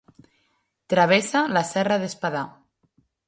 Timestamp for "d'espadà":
2.05-2.43